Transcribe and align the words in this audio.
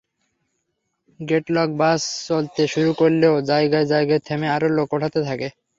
Gate lock 1.19 1.69
bus 1.77 2.01
চলতে 2.27 2.61
শুরু 2.67 2.91
করলেও 2.97 3.33
জায়গায় 3.49 3.87
জায়গায় 3.87 4.21
থেমে 4.27 4.47
আরও 4.49 4.67
লোক 4.77 4.89
ওঠাতে 4.95 5.19
থাকে। 5.27 5.47